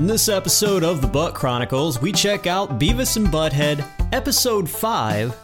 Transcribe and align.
In 0.00 0.06
this 0.06 0.30
episode 0.30 0.82
of 0.82 1.02
the 1.02 1.06
Butt 1.06 1.34
Chronicles, 1.34 2.00
we 2.00 2.10
check 2.10 2.46
out 2.46 2.80
Beavis 2.80 3.18
and 3.18 3.26
Butthead, 3.26 3.86
Episode 4.14 4.66
5 4.66 5.36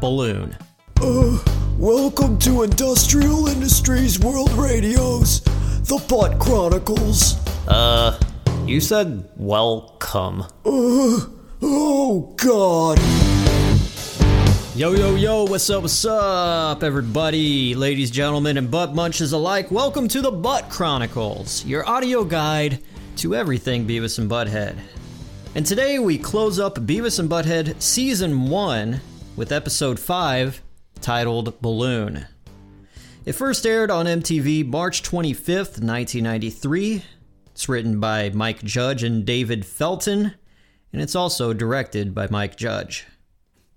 Balloon. 0.00 0.56
Uh, 1.00 1.38
welcome 1.78 2.36
to 2.40 2.64
Industrial 2.64 3.46
Industries 3.46 4.18
World 4.18 4.50
Radio's 4.54 5.40
The 5.84 6.04
Butt 6.08 6.40
Chronicles. 6.40 7.36
Uh, 7.68 8.18
you 8.66 8.80
said 8.80 9.30
welcome. 9.36 10.40
Uh, 10.40 11.20
oh 11.62 12.34
god. 12.38 12.98
Yo, 14.74 14.94
yo, 14.94 15.14
yo, 15.14 15.44
what's 15.44 15.70
up, 15.70 15.82
what's 15.82 16.04
up, 16.04 16.82
everybody, 16.82 17.76
ladies, 17.76 18.10
gentlemen, 18.10 18.58
and 18.58 18.68
butt 18.68 18.96
munches 18.96 19.30
alike? 19.30 19.70
Welcome 19.70 20.08
to 20.08 20.20
the 20.20 20.32
Butt 20.32 20.68
Chronicles, 20.70 21.64
your 21.64 21.88
audio 21.88 22.24
guide 22.24 22.80
to 23.16 23.34
everything 23.34 23.86
Beavis 23.86 24.18
and 24.18 24.30
Butthead. 24.30 24.78
And 25.54 25.66
today 25.66 25.98
we 25.98 26.16
close 26.18 26.58
up 26.58 26.76
Beavis 26.76 27.18
and 27.18 27.28
Butthead 27.28 27.80
Season 27.80 28.48
1 28.48 29.00
with 29.36 29.52
Episode 29.52 29.98
5 29.98 30.62
titled 31.00 31.60
Balloon. 31.60 32.26
It 33.24 33.32
first 33.32 33.66
aired 33.66 33.90
on 33.90 34.06
MTV 34.06 34.66
March 34.66 35.02
25th, 35.02 35.80
1993. 35.80 37.04
It's 37.52 37.68
written 37.68 38.00
by 38.00 38.30
Mike 38.30 38.62
Judge 38.62 39.02
and 39.02 39.24
David 39.24 39.64
Felton, 39.64 40.34
and 40.92 41.02
it's 41.02 41.14
also 41.14 41.52
directed 41.52 42.14
by 42.14 42.28
Mike 42.30 42.56
Judge. 42.56 43.06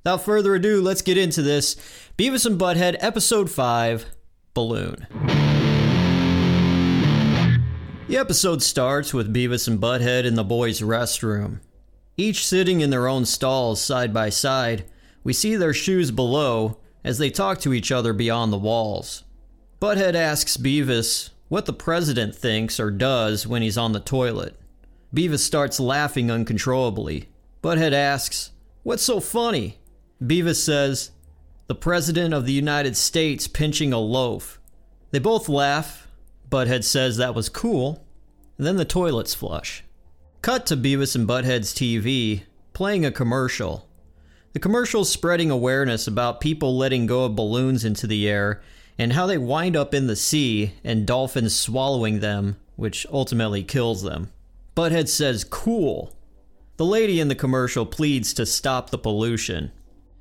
Without 0.04 0.24
further 0.24 0.55
ado, 0.55 0.82
let's 0.82 1.02
get 1.02 1.18
into 1.18 1.41
this 1.41 1.76
Beavis 2.18 2.46
and 2.46 2.60
Butthead 2.60 2.96
Episode 2.99 3.52
5 3.52 4.05
Balloon. 4.54 5.35
The 8.08 8.18
episode 8.18 8.62
starts 8.62 9.16
with 9.16 9.34
Beavis 9.34 9.68
and 9.68 9.80
Butthead 9.82 10.26
in 10.26 10.36
the 10.36 10.44
boys' 10.44 10.82
restroom. 10.82 11.59
Each 12.18 12.46
sitting 12.46 12.82
in 12.82 12.91
their 12.91 13.08
own 13.08 13.26
stalls 13.26 13.82
side 13.82 14.13
by 14.13 14.30
side, 14.30 14.85
we 15.24 15.34
see 15.34 15.55
their 15.55 15.74
shoes 15.74 16.12
below 16.12 16.77
as 17.04 17.18
they 17.18 17.32
talk 17.32 17.60
to 17.62 17.74
each 17.74 17.91
other 17.91 18.13
beyond 18.13 18.54
the 18.54 18.60
walls. 18.60 19.24
Butthead 19.82 20.13
asks 20.13 20.55
Beavis 20.55 21.32
what 21.48 21.65
the 21.65 21.74
president 21.74 22.35
thinks 22.35 22.80
or 22.80 22.91
does 22.91 23.48
when 23.48 23.63
he's 23.63 23.77
on 23.77 23.93
the 23.93 23.99
toilet. 23.99 24.55
Beavis 25.12 25.40
starts 25.40 25.80
laughing 25.80 26.30
uncontrollably. 26.30 27.30
Butthead 27.63 27.93
asks, 27.93 28.52
What's 28.84 29.04
so 29.04 29.20
funny? 29.20 29.80
Beavis 30.24 30.63
says, 30.63 31.10
The 31.65 31.76
President 31.76 32.35
of 32.35 32.46
the 32.46 32.54
United 32.54 32.96
States 32.98 33.48
pinching 33.48 33.93
a 33.93 33.99
loaf. 33.99 34.60
They 35.10 35.18
both 35.18 35.49
laugh. 35.49 36.08
Butthead 36.49 36.84
says 36.84 37.18
that 37.18 37.35
was 37.35 37.49
cool. 37.49 38.05
Then 38.57 38.77
the 38.77 38.85
toilets 38.85 39.34
flush. 39.34 39.84
Cut 40.41 40.65
to 40.68 40.77
Beavis 40.77 41.15
and 41.15 41.27
Butthead's 41.27 41.74
TV, 41.74 42.43
playing 42.74 43.05
a 43.05 43.12
commercial. 43.12 43.87
The 44.54 44.60
commercial's 44.60 45.12
spreading 45.12 45.52
awareness 45.52 46.07
about 46.07 46.40
people 46.40 46.77
letting 46.77 47.07
go 47.07 47.26
of 47.26 47.35
balloons 47.35 47.84
into 47.84 48.07
the 48.07 48.29
air 48.29 48.62
and 48.98 49.13
how 49.13 49.26
they 49.26 49.37
wind 49.37 49.76
up 49.76 49.93
in 49.93 50.07
the 50.07 50.15
sea 50.15 50.74
and 50.84 51.05
dolphins 51.05 51.54
swallowing 51.54 52.20
them, 52.20 52.55
which 52.76 53.05
ultimately 53.12 53.63
kills 53.63 54.04
them. 54.04 54.32
Butthead 54.76 55.09
says, 55.09 55.43
cool. 55.43 56.15
The 56.77 56.85
lady 56.85 57.20
in 57.20 57.27
the 57.27 57.35
commercial 57.35 57.85
pleads 57.85 58.34
to 58.34 58.46
stop 58.46 58.90
the 58.90 58.98
pollution. 58.98 59.71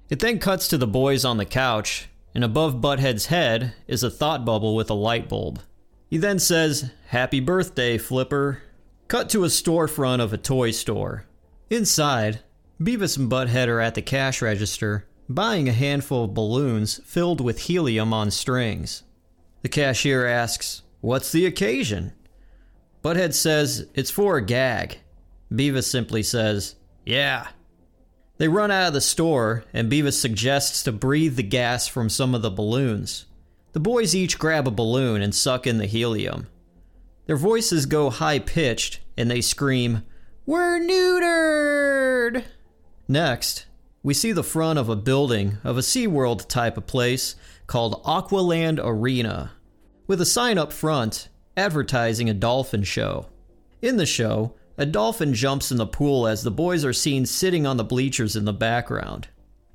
It 0.08 0.20
then 0.20 0.38
cuts 0.38 0.68
to 0.68 0.78
the 0.78 0.86
boys 0.86 1.24
on 1.24 1.36
the 1.36 1.44
couch, 1.44 2.08
and 2.34 2.42
above 2.42 2.80
Butthead's 2.80 3.26
head 3.26 3.74
is 3.86 4.02
a 4.02 4.10
thought 4.10 4.44
bubble 4.44 4.74
with 4.74 4.90
a 4.90 4.94
light 4.94 5.28
bulb. 5.28 5.60
He 6.14 6.18
then 6.18 6.38
says, 6.38 6.92
Happy 7.08 7.40
birthday, 7.40 7.98
Flipper. 7.98 8.62
Cut 9.08 9.28
to 9.30 9.42
a 9.42 9.48
storefront 9.48 10.20
of 10.20 10.32
a 10.32 10.38
toy 10.38 10.70
store. 10.70 11.24
Inside, 11.70 12.38
Beavis 12.80 13.18
and 13.18 13.28
Butthead 13.28 13.66
are 13.66 13.80
at 13.80 13.96
the 13.96 14.00
cash 14.00 14.40
register, 14.40 15.08
buying 15.28 15.68
a 15.68 15.72
handful 15.72 16.22
of 16.22 16.32
balloons 16.32 17.00
filled 17.04 17.40
with 17.40 17.62
helium 17.62 18.14
on 18.14 18.30
strings. 18.30 19.02
The 19.62 19.68
cashier 19.68 20.24
asks, 20.24 20.82
What's 21.00 21.32
the 21.32 21.46
occasion? 21.46 22.12
Butthead 23.02 23.34
says, 23.34 23.88
It's 23.94 24.12
for 24.12 24.36
a 24.36 24.46
gag. 24.46 24.98
Beavis 25.50 25.90
simply 25.90 26.22
says, 26.22 26.76
Yeah. 27.04 27.48
They 28.38 28.46
run 28.46 28.70
out 28.70 28.86
of 28.86 28.94
the 28.94 29.00
store, 29.00 29.64
and 29.72 29.90
Beavis 29.90 30.12
suggests 30.12 30.84
to 30.84 30.92
breathe 30.92 31.34
the 31.34 31.42
gas 31.42 31.88
from 31.88 32.08
some 32.08 32.36
of 32.36 32.42
the 32.42 32.52
balloons. 32.52 33.26
The 33.74 33.80
boys 33.80 34.14
each 34.14 34.38
grab 34.38 34.68
a 34.68 34.70
balloon 34.70 35.20
and 35.20 35.34
suck 35.34 35.66
in 35.66 35.78
the 35.78 35.86
helium. 35.86 36.46
Their 37.26 37.36
voices 37.36 37.86
go 37.86 38.08
high 38.08 38.38
pitched, 38.38 39.00
and 39.16 39.28
they 39.28 39.40
scream, 39.40 40.04
We're 40.46 40.78
neutered! 40.78 42.44
Next, 43.08 43.66
we 44.04 44.14
see 44.14 44.30
the 44.30 44.44
front 44.44 44.78
of 44.78 44.88
a 44.88 44.94
building 44.94 45.58
of 45.64 45.76
a 45.76 45.80
SeaWorld 45.80 46.46
type 46.48 46.76
of 46.76 46.86
place 46.86 47.34
called 47.66 48.00
Aqualand 48.04 48.78
Arena, 48.80 49.50
with 50.06 50.20
a 50.20 50.26
sign 50.26 50.56
up 50.56 50.72
front 50.72 51.28
advertising 51.56 52.30
a 52.30 52.34
dolphin 52.34 52.84
show. 52.84 53.26
In 53.82 53.96
the 53.96 54.06
show, 54.06 54.54
a 54.78 54.86
dolphin 54.86 55.34
jumps 55.34 55.72
in 55.72 55.78
the 55.78 55.86
pool 55.86 56.28
as 56.28 56.44
the 56.44 56.50
boys 56.52 56.84
are 56.84 56.92
seen 56.92 57.26
sitting 57.26 57.66
on 57.66 57.76
the 57.76 57.82
bleachers 57.82 58.36
in 58.36 58.44
the 58.44 58.52
background. 58.52 59.26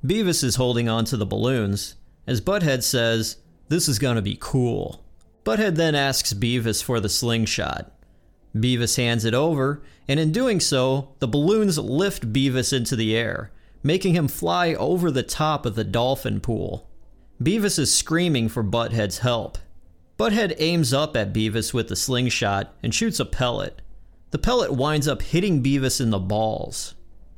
Beavis 0.02 0.42
is 0.42 0.56
holding 0.56 0.88
on 0.88 1.04
to 1.04 1.18
the 1.18 1.26
balloons, 1.26 1.96
as 2.26 2.40
Butthead 2.40 2.82
says, 2.82 3.36
This 3.70 3.86
is 3.86 4.00
gonna 4.00 4.20
be 4.20 4.36
cool. 4.40 5.00
Butthead 5.44 5.76
then 5.76 5.94
asks 5.94 6.34
Beavis 6.34 6.82
for 6.82 6.98
the 6.98 7.08
slingshot. 7.08 7.92
Beavis 8.52 8.96
hands 8.96 9.24
it 9.24 9.32
over, 9.32 9.80
and 10.08 10.18
in 10.18 10.32
doing 10.32 10.58
so, 10.58 11.10
the 11.20 11.28
balloons 11.28 11.78
lift 11.78 12.32
Beavis 12.32 12.72
into 12.72 12.96
the 12.96 13.16
air, 13.16 13.52
making 13.84 14.14
him 14.14 14.26
fly 14.26 14.74
over 14.74 15.08
the 15.08 15.22
top 15.22 15.64
of 15.64 15.76
the 15.76 15.84
dolphin 15.84 16.40
pool. 16.40 16.90
Beavis 17.40 17.78
is 17.78 17.94
screaming 17.94 18.48
for 18.48 18.64
Butthead's 18.64 19.18
help. 19.18 19.56
Butthead 20.18 20.56
aims 20.58 20.92
up 20.92 21.16
at 21.16 21.32
Beavis 21.32 21.72
with 21.72 21.86
the 21.86 21.94
slingshot 21.94 22.74
and 22.82 22.92
shoots 22.92 23.20
a 23.20 23.24
pellet. 23.24 23.82
The 24.32 24.38
pellet 24.38 24.72
winds 24.72 25.06
up 25.06 25.22
hitting 25.22 25.62
Beavis 25.62 26.00
in 26.00 26.10
the 26.10 26.18
balls. 26.18 26.96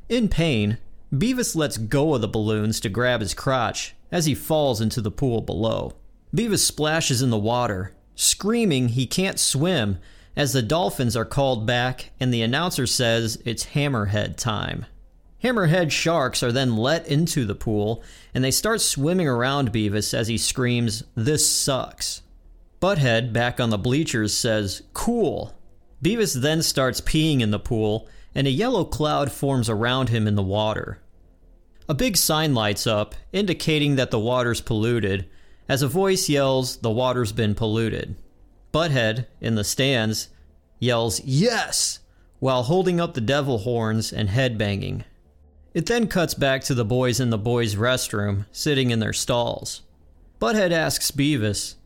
In 0.09 0.31
pain, 0.31 0.78
Beavis 1.12 1.54
lets 1.54 1.76
go 1.76 2.14
of 2.14 2.22
the 2.22 2.26
balloons 2.26 2.81
to 2.81 2.88
grab 2.88 3.20
his 3.20 3.34
crotch 3.34 3.94
as 4.10 4.25
he 4.25 4.34
falls 4.34 4.81
into 4.81 5.03
the 5.03 5.10
pool 5.10 5.43
below. 5.43 5.93
Beavis 6.34 6.60
splashes 6.60 7.20
in 7.20 7.31
the 7.31 7.38
water, 7.38 7.94
screaming 8.15 8.88
he 8.88 9.06
can't 9.06 9.38
swim 9.38 9.98
as 10.34 10.53
the 10.53 10.62
dolphins 10.62 11.15
are 11.16 11.25
called 11.25 11.66
back 11.66 12.10
and 12.19 12.32
the 12.32 12.43
announcer 12.43 12.87
says 12.87 13.41
it's 13.44 13.66
hammerhead 13.66 14.37
time. 14.37 14.87
Hammerhead 15.43 15.91
sharks 15.91 16.43
are 16.43 16.53
then 16.53 16.76
let 16.76 17.06
into 17.06 17.44
the 17.44 17.54
pool 17.54 18.03
and 18.32 18.43
they 18.43 18.50
start 18.50 18.81
swimming 18.81 19.28
around 19.28 19.72
Beavis 19.72 20.15
as 20.15 20.28
he 20.28 20.38
screams, 20.38 21.04
This 21.15 21.47
sucks. 21.47 22.22
Butthead, 22.81 23.32
back 23.32 23.60
on 23.60 23.70
the 23.70 23.78
bleachers, 23.78 24.34
says, 24.34 24.82
Cool, 24.93 25.54
Beavis 26.03 26.41
then 26.41 26.62
starts 26.62 27.00
peeing 27.00 27.41
in 27.41 27.53
the 27.53 27.60
pool, 27.60 28.09
and 28.34 28.47
a 28.47 28.50
yellow 28.50 28.84
cloud 28.84 29.31
forms 29.31 29.70
around 29.70 30.09
him 30.09 30.26
in 30.26 30.34
the 30.34 30.43
water. 30.43 31.00
A 31.88 31.94
big 31.94 32.16
sign 32.16 32.54
lights 32.54 32.87
up, 32.87 33.14
indicating 33.32 33.94
that 33.97 34.10
the 34.10 34.19
water's 34.19 34.60
polluted, 34.60 35.28
as 35.72 35.81
a 35.81 35.88
voice 35.88 36.28
yells, 36.28 36.77
The 36.77 36.91
water's 36.91 37.33
been 37.33 37.55
polluted. 37.55 38.15
Butthead, 38.75 39.25
in 39.41 39.55
the 39.55 39.65
stands, 39.65 40.28
yells, 40.78 41.22
Yes! 41.25 42.00
while 42.41 42.65
holding 42.65 43.00
up 43.00 43.15
the 43.15 43.22
devil 43.22 43.56
horns 43.56 44.12
and 44.12 44.28
headbanging. 44.28 45.05
It 45.72 45.87
then 45.87 46.09
cuts 46.09 46.34
back 46.34 46.62
to 46.65 46.75
the 46.75 46.84
boys 46.84 47.21
in 47.21 47.31
the 47.31 47.38
boys' 47.38 47.75
restroom, 47.75 48.44
sitting 48.53 48.91
in 48.91 48.99
their 48.99 49.15
stalls. 49.15 49.81
Butthead 50.38 50.72
asks 50.72 51.11
Beavis, 51.11 51.77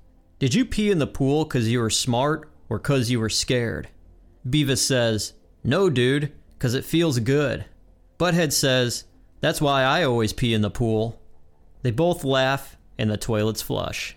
Did 0.41 0.53
you 0.53 0.65
pee 0.65 0.91
in 0.91 0.99
the 0.99 1.07
pool 1.07 1.45
because 1.45 1.71
you 1.71 1.79
were 1.79 1.89
smart 1.89 2.51
or 2.69 2.79
because 2.79 3.09
you 3.09 3.21
were 3.21 3.29
scared? 3.29 3.87
Beavis 4.45 4.79
says, 4.79 5.33
No, 5.63 5.89
dude, 5.89 6.33
because 6.59 6.75
it 6.75 6.85
feels 6.85 7.21
good. 7.21 7.67
Butthead 8.19 8.53
says, 8.53 9.05
That's 9.41 9.61
why 9.61 9.85
I 9.85 10.03
always 10.03 10.33
pee 10.33 10.55
in 10.55 10.63
the 10.63 10.71
pool. 10.71 11.23
They 11.83 11.93
both 11.93 12.25
laugh, 12.25 12.77
and 12.99 13.11
the 13.11 13.17
toilets 13.17 13.63
flush. 13.63 14.17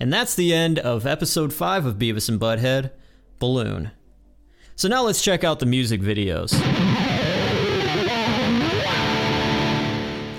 And 0.00 0.12
that's 0.12 0.34
the 0.34 0.52
end 0.52 0.78
of 0.78 1.06
episode 1.06 1.52
5 1.52 1.86
of 1.86 1.94
Beavis 1.96 2.28
and 2.28 2.40
Butthead 2.40 2.90
Balloon. 3.38 3.90
So 4.74 4.88
now 4.88 5.02
let's 5.04 5.22
check 5.22 5.44
out 5.44 5.58
the 5.60 5.66
music 5.66 6.00
videos. 6.00 6.52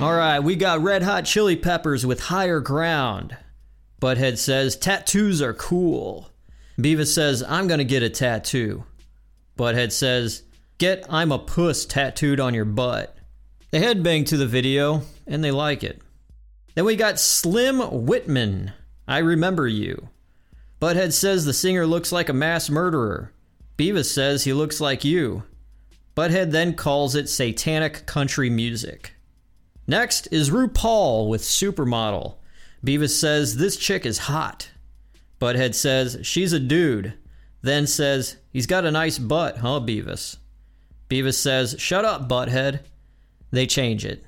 Alright, 0.02 0.44
we 0.44 0.56
got 0.58 0.82
Red 0.82 1.04
Hot 1.04 1.24
Chili 1.24 1.56
Peppers 1.56 2.06
with 2.06 2.20
Higher 2.20 2.60
Ground. 2.60 3.38
Butthead 4.02 4.38
says, 4.38 4.76
Tattoos 4.76 5.42
are 5.42 5.54
cool. 5.54 6.30
Beavis 6.78 7.14
says, 7.14 7.42
I'm 7.42 7.68
gonna 7.68 7.86
get 7.86 8.04
a 8.04 8.10
tattoo. 8.10 8.84
Butthead 9.58 9.94
says, 9.94 10.44
Get 10.78 11.06
I'm 11.10 11.32
a 11.32 11.40
puss 11.40 11.86
tattooed 11.86 12.42
on 12.42 12.54
your 12.54 12.66
butt. 12.66 13.16
They 13.72 13.80
headbang 13.80 14.26
to 14.26 14.36
the 14.36 14.46
video, 14.46 15.04
and 15.26 15.42
they 15.42 15.52
like 15.52 15.84
it. 15.84 16.02
Then 16.76 16.86
we 16.86 16.96
got 16.96 17.20
Slim 17.20 17.80
Whitman. 17.80 18.74
I 19.08 19.20
remember 19.20 19.68
you. 19.68 20.10
Butthead 20.82 21.14
says 21.14 21.46
the 21.46 21.54
singer 21.54 21.86
looks 21.86 22.12
like 22.12 22.30
a 22.30 22.34
mass 22.34 22.70
murderer. 22.70 23.32
Beavis 23.78 24.12
says 24.12 24.44
he 24.44 24.54
looks 24.54 24.82
like 24.82 25.04
you. 25.04 25.44
Butthead 26.16 26.52
then 26.52 26.74
calls 26.74 27.16
it 27.16 27.30
satanic 27.30 28.06
country 28.06 28.50
music. 28.50 29.14
Next 29.88 30.28
is 30.32 30.50
RuPaul 30.50 31.30
with 31.30 31.42
Supermodel. 31.42 32.36
Beavis 32.86 33.12
says 33.12 33.58
this 33.58 33.78
chick 33.78 34.06
is 34.06 34.18
hot. 34.20 34.70
Butthead 35.40 35.74
says 35.76 36.20
she's 36.24 36.54
a 36.54 36.60
dude. 36.60 37.14
Then 37.62 37.88
says 37.88 38.38
he's 38.52 38.68
got 38.68 38.86
a 38.86 38.92
nice 38.92 39.18
butt, 39.18 39.58
huh, 39.58 39.80
Beavis? 39.80 40.38
Beavis 41.10 41.36
says, 41.36 41.76
Shut 41.80 42.06
up, 42.06 42.28
Butthead. 42.28 42.82
They 43.52 43.68
change 43.68 44.06
it. 44.06 44.26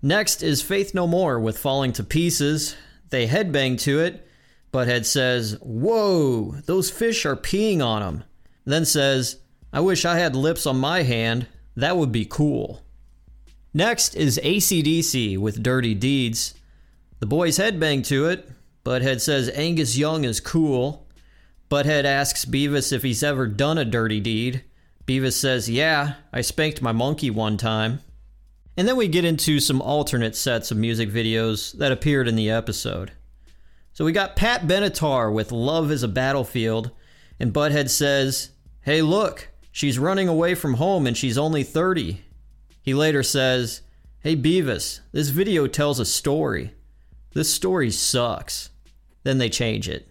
Next 0.00 0.42
is 0.42 0.62
Faith 0.62 0.94
No 0.94 1.06
More 1.06 1.40
with 1.40 1.58
Falling 1.58 1.92
to 1.94 2.04
Pieces. 2.04 2.76
They 3.10 3.26
headbang 3.26 3.80
to 3.80 4.00
it. 4.00 4.28
Butthead 4.72 5.04
says, 5.04 5.58
Whoa, 5.60 6.52
those 6.66 6.90
fish 6.90 7.26
are 7.26 7.36
peeing 7.36 7.82
on 7.82 8.02
them. 8.02 8.24
Then 8.64 8.84
says, 8.84 9.40
I 9.72 9.80
wish 9.80 10.04
I 10.04 10.18
had 10.18 10.36
lips 10.36 10.66
on 10.66 10.78
my 10.78 11.02
hand. 11.02 11.46
That 11.74 11.96
would 11.96 12.12
be 12.12 12.24
cool. 12.24 12.82
Next 13.74 14.14
is 14.14 14.40
ACDC 14.42 15.38
with 15.38 15.62
Dirty 15.62 15.94
Deeds. 15.94 16.54
The 17.20 17.26
boys 17.26 17.58
headbang 17.58 18.04
to 18.06 18.26
it. 18.26 18.48
Butthead 18.84 19.20
says 19.20 19.50
Angus 19.54 19.98
Young 19.98 20.24
is 20.24 20.40
cool. 20.40 21.08
Butthead 21.70 22.04
asks 22.04 22.44
Beavis 22.44 22.92
if 22.92 23.02
he's 23.02 23.22
ever 23.22 23.46
done 23.46 23.76
a 23.78 23.84
dirty 23.84 24.20
deed. 24.20 24.64
Beavis 25.06 25.34
says, 25.34 25.68
Yeah, 25.68 26.14
I 26.32 26.40
spanked 26.40 26.80
my 26.80 26.92
monkey 26.92 27.30
one 27.30 27.56
time. 27.56 28.00
And 28.78 28.86
then 28.86 28.96
we 28.96 29.08
get 29.08 29.24
into 29.24 29.58
some 29.58 29.82
alternate 29.82 30.36
sets 30.36 30.70
of 30.70 30.76
music 30.76 31.10
videos 31.10 31.76
that 31.78 31.90
appeared 31.90 32.28
in 32.28 32.36
the 32.36 32.48
episode. 32.48 33.10
So 33.92 34.04
we 34.04 34.12
got 34.12 34.36
Pat 34.36 34.68
Benatar 34.68 35.32
with 35.32 35.50
Love 35.50 35.90
is 35.90 36.04
a 36.04 36.08
Battlefield, 36.08 36.92
and 37.40 37.52
Butthead 37.52 37.90
says, 37.90 38.50
Hey, 38.82 39.02
look, 39.02 39.48
she's 39.72 39.98
running 39.98 40.28
away 40.28 40.54
from 40.54 40.74
home 40.74 41.08
and 41.08 41.16
she's 41.16 41.36
only 41.36 41.64
30. 41.64 42.22
He 42.80 42.94
later 42.94 43.24
says, 43.24 43.82
Hey, 44.20 44.36
Beavis, 44.36 45.00
this 45.10 45.30
video 45.30 45.66
tells 45.66 45.98
a 45.98 46.04
story. 46.04 46.72
This 47.34 47.52
story 47.52 47.90
sucks. 47.90 48.70
Then 49.24 49.38
they 49.38 49.48
change 49.48 49.88
it. 49.88 50.08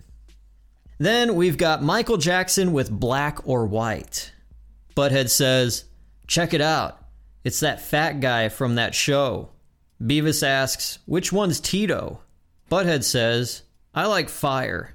Then 0.97 1.35
we've 1.35 1.57
got 1.57 1.81
Michael 1.81 2.17
Jackson 2.17 2.73
with 2.73 2.91
Black 2.91 3.47
or 3.47 3.65
White. 3.65 4.33
Butthead 4.93 5.29
says, 5.29 5.85
Check 6.27 6.53
it 6.53 6.59
out. 6.59 7.06
It's 7.43 7.59
that 7.61 7.81
fat 7.81 8.19
guy 8.19 8.49
from 8.49 8.75
that 8.75 8.95
show. 8.95 9.49
Beavis 10.01 10.45
asks, 10.45 10.99
Which 11.05 11.31
one's 11.31 11.59
Tito? 11.59 12.19
Butthead 12.69 13.03
says, 13.03 13.63
I 13.95 14.05
like 14.07 14.29
fire. 14.29 14.93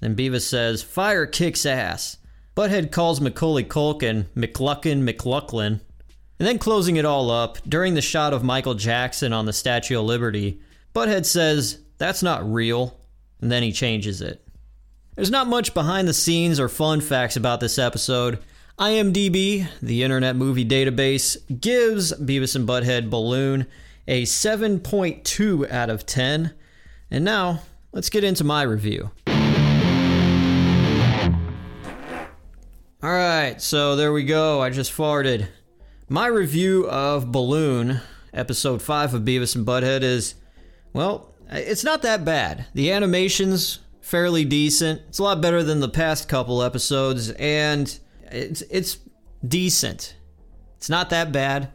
Then 0.00 0.16
Beavis 0.16 0.42
says, 0.42 0.82
Fire 0.82 1.26
kicks 1.26 1.66
ass. 1.66 2.18
Butthead 2.56 2.92
calls 2.92 3.20
Macaulay 3.20 3.64
Culkin 3.64 4.26
McLuckin 4.36 5.08
McLucklin. 5.08 5.80
And 6.38 6.48
then 6.48 6.58
closing 6.58 6.96
it 6.96 7.04
all 7.04 7.30
up, 7.30 7.58
during 7.68 7.94
the 7.94 8.02
shot 8.02 8.32
of 8.32 8.44
Michael 8.44 8.74
Jackson 8.74 9.32
on 9.32 9.46
the 9.46 9.52
Statue 9.52 9.98
of 9.98 10.04
Liberty, 10.04 10.60
Butthead 10.94 11.26
says, 11.26 11.80
That's 11.98 12.22
not 12.22 12.50
real. 12.50 12.98
And 13.40 13.50
then 13.50 13.62
he 13.62 13.72
changes 13.72 14.20
it. 14.20 14.46
There's 15.16 15.30
not 15.30 15.46
much 15.46 15.74
behind 15.74 16.08
the 16.08 16.14
scenes 16.14 16.58
or 16.58 16.68
fun 16.68 17.00
facts 17.00 17.36
about 17.36 17.60
this 17.60 17.78
episode. 17.78 18.38
IMDb, 18.76 19.68
the 19.80 20.02
Internet 20.02 20.34
Movie 20.34 20.64
Database, 20.64 21.36
gives 21.60 22.12
Beavis 22.14 22.56
and 22.56 22.66
Butthead 22.66 23.08
Balloon 23.08 23.66
a 24.08 24.24
7.2 24.24 25.70
out 25.70 25.90
of 25.90 26.04
10. 26.04 26.52
And 27.08 27.24
now, 27.24 27.60
let's 27.92 28.10
get 28.10 28.24
into 28.24 28.42
my 28.42 28.62
review. 28.62 29.12
Alright, 33.00 33.62
so 33.62 33.94
there 33.94 34.12
we 34.12 34.24
go. 34.24 34.60
I 34.60 34.70
just 34.70 34.92
farted. 34.92 35.46
My 36.08 36.26
review 36.26 36.88
of 36.88 37.30
Balloon, 37.30 38.00
episode 38.32 38.82
5 38.82 39.14
of 39.14 39.22
Beavis 39.22 39.54
and 39.54 39.64
Butthead, 39.64 40.02
is, 40.02 40.34
well, 40.92 41.32
it's 41.48 41.84
not 41.84 42.02
that 42.02 42.24
bad. 42.24 42.66
The 42.74 42.90
animation's 42.90 43.78
fairly 44.00 44.44
decent. 44.44 45.02
It's 45.08 45.20
a 45.20 45.22
lot 45.22 45.40
better 45.40 45.62
than 45.62 45.78
the 45.78 45.88
past 45.88 46.28
couple 46.28 46.60
episodes, 46.60 47.30
and 47.30 48.00
it's 48.34 48.62
it's 48.62 48.98
decent. 49.46 50.16
It's 50.76 50.88
not 50.88 51.10
that 51.10 51.32
bad, 51.32 51.70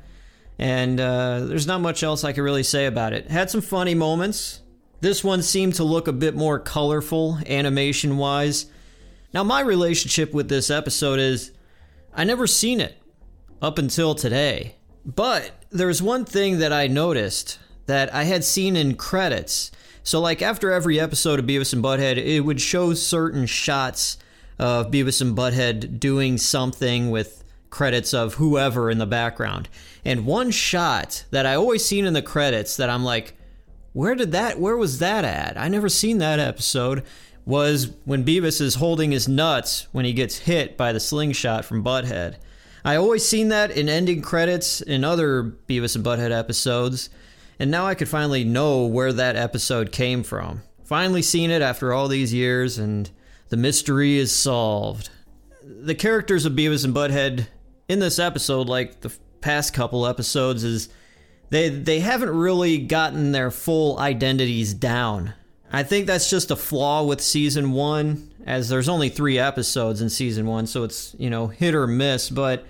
and 0.57 0.99
uh, 0.99 1.45
there's 1.45 1.67
not 1.67 1.81
much 1.81 2.03
else 2.03 2.23
I 2.23 2.33
can 2.33 2.43
really 2.43 2.63
say 2.63 2.85
about 2.85 3.13
it. 3.13 3.29
Had 3.29 3.49
some 3.49 3.61
funny 3.61 3.95
moments. 3.95 4.61
This 5.01 5.23
one 5.23 5.41
seemed 5.41 5.75
to 5.75 5.83
look 5.83 6.07
a 6.07 6.13
bit 6.13 6.35
more 6.35 6.59
colorful 6.59 7.39
animation 7.47 8.17
wise. 8.17 8.65
Now, 9.33 9.43
my 9.43 9.61
relationship 9.61 10.33
with 10.33 10.49
this 10.49 10.69
episode 10.69 11.19
is 11.19 11.51
I 12.13 12.23
never 12.23 12.47
seen 12.47 12.81
it 12.81 12.97
up 13.61 13.77
until 13.77 14.15
today. 14.15 14.75
But 15.05 15.51
there's 15.69 16.01
one 16.01 16.25
thing 16.25 16.59
that 16.59 16.73
I 16.73 16.87
noticed 16.87 17.59
that 17.85 18.13
I 18.13 18.25
had 18.25 18.43
seen 18.43 18.75
in 18.75 18.95
credits. 18.95 19.71
So, 20.03 20.19
like, 20.19 20.41
after 20.41 20.71
every 20.71 20.99
episode 20.99 21.39
of 21.39 21.45
Beavis 21.45 21.73
and 21.73 21.83
Butthead, 21.83 22.17
it 22.17 22.41
would 22.41 22.61
show 22.61 22.93
certain 22.93 23.45
shots 23.45 24.17
of 24.59 24.91
Beavis 24.91 25.21
and 25.21 25.35
Butthead 25.35 25.99
doing 25.99 26.37
something 26.37 27.09
with 27.09 27.43
credits 27.69 28.13
of 28.13 28.35
whoever 28.35 28.91
in 28.91 28.97
the 28.97 29.05
background. 29.05 29.69
And 30.03 30.25
one 30.25 30.51
shot 30.51 31.23
that 31.31 31.45
I 31.45 31.55
always 31.55 31.85
seen 31.85 32.05
in 32.05 32.13
the 32.13 32.21
credits 32.21 32.77
that 32.77 32.89
I'm 32.89 33.03
like, 33.03 33.35
where 33.93 34.15
did 34.15 34.31
that, 34.33 34.59
where 34.59 34.77
was 34.77 34.99
that 34.99 35.25
at? 35.25 35.57
I 35.57 35.67
never 35.67 35.89
seen 35.89 36.19
that 36.19 36.39
episode. 36.39 37.03
Was 37.45 37.91
when 38.05 38.23
Beavis 38.23 38.61
is 38.61 38.75
holding 38.75 39.11
his 39.11 39.27
nuts 39.27 39.87
when 39.91 40.05
he 40.05 40.13
gets 40.13 40.39
hit 40.39 40.77
by 40.77 40.93
the 40.93 40.99
slingshot 40.99 41.65
from 41.65 41.83
Butthead. 41.83 42.35
I 42.85 42.95
always 42.95 43.27
seen 43.27 43.47
that 43.47 43.71
in 43.71 43.89
ending 43.89 44.21
credits 44.21 44.81
in 44.81 45.03
other 45.03 45.43
Beavis 45.67 45.95
and 45.95 46.05
Butthead 46.05 46.31
episodes, 46.31 47.09
and 47.57 47.71
now 47.71 47.87
I 47.87 47.95
could 47.95 48.07
finally 48.07 48.43
know 48.43 48.85
where 48.85 49.11
that 49.13 49.35
episode 49.35 49.91
came 49.91 50.21
from. 50.21 50.61
Finally 50.83 51.23
seen 51.23 51.49
it 51.49 51.63
after 51.63 51.91
all 51.91 52.07
these 52.07 52.33
years, 52.33 52.77
and 52.77 53.09
the 53.49 53.57
mystery 53.57 54.17
is 54.17 54.31
solved. 54.31 55.09
The 55.63 55.95
characters 55.95 56.45
of 56.45 56.53
Beavis 56.53 56.85
and 56.85 56.93
Butthead 56.93 57.47
in 57.87 57.99
this 57.99 58.19
episode, 58.19 58.67
like 58.67 59.01
the 59.01 59.11
past 59.41 59.73
couple 59.73 60.05
episodes, 60.05 60.63
is 60.63 60.89
they 61.49 61.69
they 61.69 61.99
haven't 61.99 62.29
really 62.29 62.77
gotten 62.77 63.31
their 63.31 63.51
full 63.51 63.99
identities 63.99 64.73
down. 64.73 65.33
I 65.71 65.83
think 65.83 66.07
that's 66.07 66.29
just 66.29 66.51
a 66.51 66.55
flaw 66.55 67.03
with 67.03 67.21
season 67.21 67.71
one, 67.71 68.31
as 68.45 68.69
there's 68.69 68.89
only 68.89 69.09
three 69.09 69.37
episodes 69.37 70.01
in 70.01 70.09
season 70.09 70.47
one, 70.47 70.67
so 70.67 70.83
it's 70.83 71.15
you 71.19 71.29
know 71.29 71.47
hit 71.47 71.75
or 71.75 71.87
miss, 71.87 72.29
but 72.29 72.65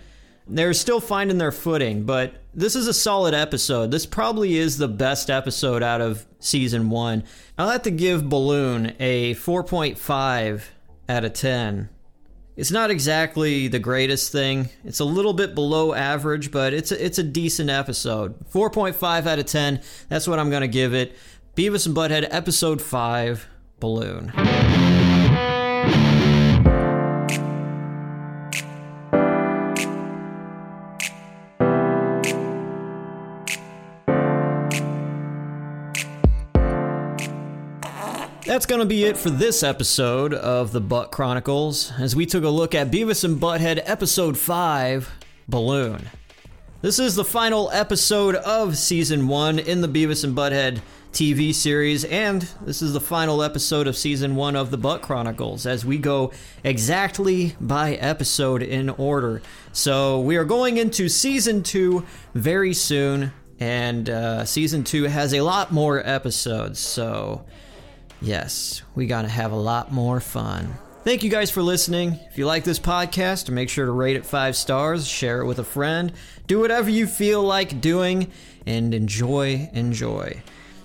they're 0.50 0.74
still 0.74 1.00
finding 1.00 1.38
their 1.38 1.52
footing. 1.52 2.04
But 2.04 2.36
this 2.54 2.76
is 2.76 2.88
a 2.88 2.94
solid 2.94 3.34
episode. 3.34 3.92
This 3.92 4.06
probably 4.06 4.58
is 4.58 4.78
the 4.78 4.88
best 4.88 5.30
episode 5.30 5.84
out 5.84 6.02
of 6.02 6.26
season 6.40 6.90
one. 6.90 7.24
I'll 7.58 7.70
have 7.70 7.84
to 7.84 7.92
give 7.92 8.28
Balloon 8.28 8.96
a 9.00 9.36
4.5 9.36 10.64
out 11.08 11.26
of 11.26 11.34
10. 11.34 11.90
It's 12.56 12.72
not 12.72 12.92
exactly 12.92 13.70
the 13.70 13.80
greatest 13.80 14.34
thing. 14.34 14.68
It's 14.84 15.00
a 15.00 15.06
little 15.06 15.32
bit 15.32 15.56
below 15.56 15.94
average, 15.94 16.52
but 16.52 16.74
it's 16.74 16.92
a, 16.92 17.06
it's 17.06 17.18
a 17.18 17.24
decent 17.24 17.70
episode. 17.70 18.36
4.5 18.50 19.26
out 19.26 19.40
of 19.40 19.46
10. 19.46 19.82
That's 20.10 20.28
what 20.28 20.40
I'm 20.40 20.50
going 20.50 20.62
to 20.62 20.68
give 20.68 20.94
it. 20.94 21.16
Beavis 21.56 21.86
and 21.88 21.96
Butthead, 21.96 22.28
episode 22.30 22.82
5, 22.82 23.48
Balloon. 23.80 24.99
That's 38.50 38.66
going 38.66 38.80
to 38.80 38.88
be 38.88 39.04
it 39.04 39.16
for 39.16 39.30
this 39.30 39.62
episode 39.62 40.34
of 40.34 40.72
the 40.72 40.82
Butt 40.82 41.12
Chronicles, 41.12 41.94
as 42.00 42.16
we 42.16 42.26
took 42.26 42.44
a 42.44 42.50
look 42.50 42.74
at 42.74 42.90
Beavis 42.90 43.24
and 43.24 43.40
Butthead 43.40 43.80
Episode 43.86 44.40
5 44.40 45.08
Balloon. 45.48 46.10
This 46.82 46.98
is 46.98 47.14
the 47.14 47.24
final 47.24 47.70
episode 47.72 48.34
of 48.34 48.76
Season 48.76 49.28
1 49.28 49.60
in 49.60 49.82
the 49.82 49.88
Beavis 49.88 50.24
and 50.24 50.36
Butthead 50.36 50.82
TV 51.14 51.54
series, 51.54 52.06
and 52.06 52.42
this 52.62 52.82
is 52.82 52.94
the 52.94 53.00
final 53.00 53.44
episode 53.44 53.86
of 53.86 53.96
Season 53.96 54.36
1 54.36 54.56
of 54.56 54.72
the 54.72 54.80
Butt 54.80 55.04
Chronicles, 55.04 55.68
as 55.68 55.86
we 55.86 56.00
go 56.00 56.32
exactly 56.64 57.56
by 57.62 57.94
episode 57.98 58.64
in 58.64 58.90
order. 58.90 59.44
So 59.74 60.22
we 60.22 60.38
are 60.38 60.44
going 60.44 60.78
into 60.78 61.08
Season 61.08 61.62
2 61.62 62.04
very 62.34 62.74
soon, 62.74 63.32
and 63.60 64.10
uh, 64.10 64.44
Season 64.44 64.84
2 64.84 65.04
has 65.04 65.36
a 65.36 65.42
lot 65.42 65.72
more 65.72 66.00
episodes, 66.04 66.80
so. 66.80 67.46
Yes, 68.22 68.82
we 68.96 69.06
got 69.06 69.22
to 69.24 69.28
have 69.28 69.52
a 69.52 69.58
lot 69.58 69.92
more 69.92 70.20
fun. 70.20 70.74
Thank 71.04 71.24
you 71.24 71.30
guys 71.30 71.50
for 71.50 71.62
listening. 71.62 72.20
If 72.30 72.38
you 72.38 72.46
like 72.46 72.66
this 72.66 72.80
podcast, 72.80 73.50
make 73.50 73.70
sure 73.70 73.86
to 73.86 73.92
rate 73.92 74.18
it 74.18 74.26
five 74.26 74.56
stars, 74.56 75.08
share 75.08 75.42
it 75.42 75.46
with 75.46 75.60
a 75.60 75.64
friend, 75.64 76.12
do 76.46 76.60
whatever 76.60 76.90
you 76.90 77.08
feel 77.08 77.42
like 77.42 77.80
doing, 77.80 78.32
and 78.66 78.94
enjoy, 78.94 79.70
enjoy. 79.74 80.44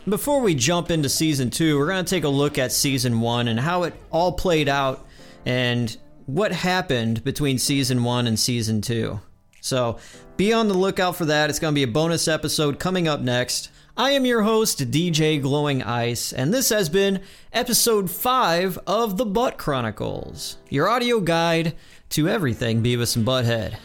Before 0.08 0.40
we 0.40 0.54
jump 0.54 0.90
into 0.90 1.08
season 1.08 1.50
two, 1.50 1.78
we're 1.78 1.88
going 1.88 2.04
to 2.04 2.08
take 2.08 2.24
a 2.24 2.28
look 2.28 2.58
at 2.58 2.72
season 2.72 3.20
one 3.20 3.48
and 3.48 3.58
how 3.58 3.82
it 3.82 3.94
all 4.10 4.32
played 4.32 4.68
out 4.68 5.06
and 5.44 5.96
what 6.26 6.52
happened 6.52 7.24
between 7.24 7.58
season 7.58 8.04
one 8.04 8.26
and 8.26 8.38
season 8.38 8.80
two. 8.82 9.20
So 9.60 9.98
be 10.36 10.52
on 10.52 10.68
the 10.68 10.74
lookout 10.74 11.16
for 11.16 11.24
that. 11.24 11.50
It's 11.50 11.58
going 11.58 11.72
to 11.72 11.78
be 11.78 11.84
a 11.84 11.88
bonus 11.88 12.28
episode 12.28 12.78
coming 12.78 13.08
up 13.08 13.20
next. 13.20 13.70
I 13.96 14.10
am 14.10 14.26
your 14.26 14.42
host, 14.42 14.90
DJ 14.90 15.40
Glowing 15.40 15.80
Ice, 15.80 16.32
and 16.32 16.52
this 16.52 16.70
has 16.70 16.88
been 16.88 17.20
episode 17.52 18.10
5 18.10 18.76
of 18.88 19.18
The 19.18 19.24
Butt 19.24 19.56
Chronicles, 19.56 20.56
your 20.68 20.88
audio 20.88 21.20
guide 21.20 21.76
to 22.08 22.28
everything 22.28 22.82
Beavis 22.82 23.14
and 23.14 23.24
Butthead. 23.24 23.76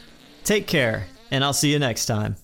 Take 0.44 0.66
care, 0.66 1.06
and 1.30 1.44
I'll 1.44 1.54
see 1.54 1.72
you 1.72 1.78
next 1.78 2.08
time. 2.08 2.38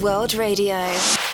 World 0.00 0.32
Radio. 0.34 1.29